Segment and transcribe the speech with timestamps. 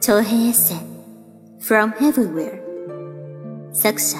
[0.00, 0.76] 長編エッセイ
[1.60, 2.60] From Everywhere
[3.72, 4.18] 作者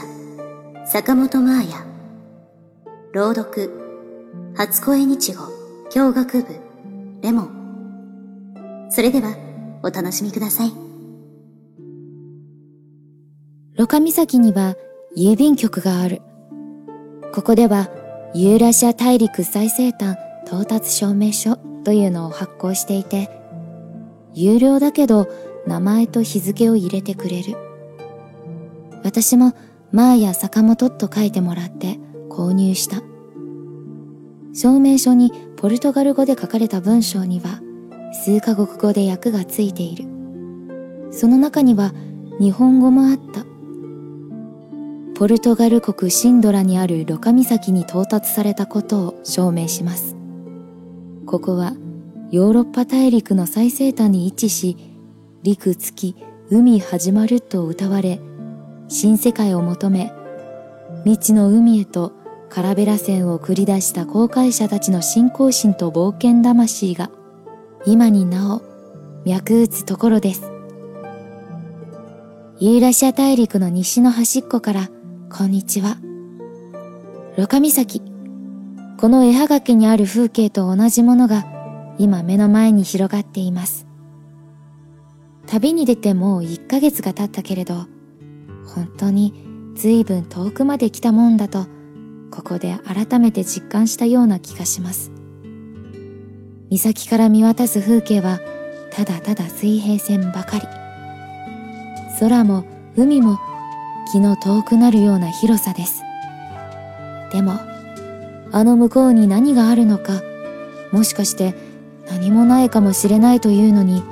[0.86, 1.86] 坂本真綾。
[3.12, 3.70] 朗読
[4.56, 5.44] 初恋日語
[5.90, 6.46] 教学部
[7.22, 8.88] レモン。
[8.90, 9.36] それでは
[9.82, 10.72] お楽しみください。
[13.76, 14.74] ロカ岬には
[15.16, 16.22] 郵便局がある。
[17.32, 17.88] ここでは
[18.34, 21.73] ユーラシア大陸最西端到達証明書。
[21.84, 23.30] というのを発行していて、
[24.32, 25.28] 有料だけど
[25.66, 27.56] 名前と日付を入れてくれる。
[29.04, 29.52] 私も
[29.92, 33.02] マーヤ坂本と書いてもらって購入した。
[34.52, 37.60] 証明書にポルトガル語で書かれた文章には
[38.12, 40.04] 数カ国語で訳がついている。
[41.10, 41.92] その中には
[42.40, 43.44] 日本語もあった。
[45.14, 50.16] ポルトガル国シンドラにあるロカ岬に到達されたことを証明します。
[51.24, 51.74] ここは
[52.34, 54.76] ヨーロッパ大陸の最西端に位置し、
[55.44, 56.16] 陸月、
[56.50, 58.20] 海始まると歌われ、
[58.88, 60.12] 新世界を求め、
[61.04, 62.12] 未知の海へと
[62.48, 67.12] カラベラ船を繰り出した航海者たちの信仰心と冒険魂が、
[67.86, 68.62] 今になお
[69.24, 70.50] 脈打つところです。
[72.58, 74.90] ユーラシア大陸の西の端っこから
[75.30, 75.98] こんにちは。
[77.38, 78.02] ロカ岬。
[78.98, 81.53] この絵はがきにある風景と同じものが
[81.98, 83.86] 今目の前に広がっています。
[85.46, 87.86] 旅に出てもう1ヶ月が経ったけれど、
[88.66, 89.34] 本当に
[89.76, 91.66] 随分遠くまで来たもんだと、
[92.30, 95.12] ここで改めて実感したような気がします。
[96.70, 98.40] 岬から見渡す風景は、
[98.90, 100.62] ただただ水平線ばかり。
[102.20, 102.64] 空も
[102.96, 103.38] 海も
[104.12, 106.02] 気の遠くなるような広さです。
[107.32, 107.54] でも、
[108.52, 110.22] あの向こうに何があるのか、
[110.92, 111.54] もしかして
[112.08, 114.02] 何もないかもしれないというのに、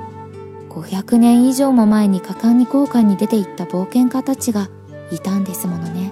[0.69, 4.69] 500年以上も前に果敢に航海に出て行った冒険家たちが
[5.11, 6.11] いたんですものね。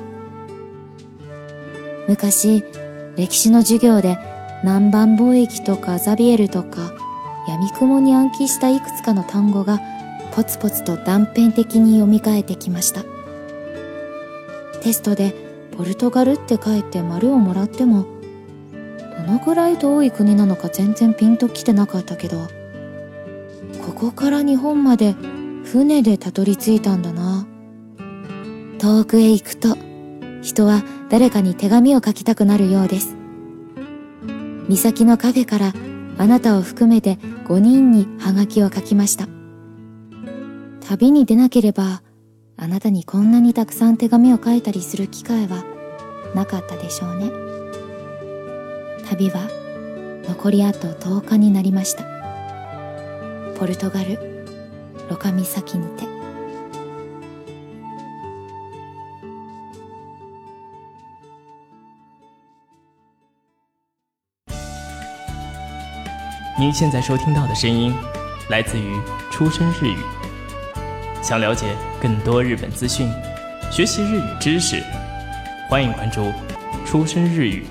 [2.08, 2.64] 昔、
[3.16, 4.18] 歴史の授業で
[4.64, 6.94] 南蛮貿易とかザビエルとか
[7.48, 9.80] 闇雲に暗記したいくつかの単語が
[10.36, 13.04] ポツポツと断片的に読み替えてきました。
[14.82, 15.34] テストで
[15.78, 18.06] ポルトガルって書いて丸をもらっても、
[19.32, 22.50] のくらい遠い国なのか全然ピンときてなかったけど、
[23.82, 25.16] ここから日本まで
[25.64, 27.48] 船でたどり着いたんだな。
[28.78, 29.78] 遠くへ行くと、
[30.42, 33.16] 人は誰かに手紙を書きたくなるようです。
[34.68, 35.74] 岬のカフェから
[36.18, 37.16] あなたを含めて
[37.46, 39.28] 5人にハガキを書きました。
[40.82, 42.04] 旅に出なければ
[42.58, 45.64] あなたにこんなにたくさん手紙を書いたりする機会は
[46.36, 47.51] なかったでしょうね
[49.12, 49.50] 旅は
[50.24, 52.06] 残りあと10日になりました
[53.60, 54.18] ポルトガル
[55.10, 56.06] ロカ岬にて
[66.58, 67.94] 您现在收听到的声音
[68.50, 68.98] 来自于
[69.30, 69.98] 出生日语。
[71.22, 73.10] 想了解更多日本资讯，
[73.72, 74.82] 学习日语知识，
[75.70, 76.32] 欢迎关注
[76.86, 77.66] “出生日语”。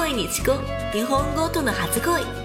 [0.00, 0.54] 初恋にちこ
[0.94, 2.39] 日本語との初恋。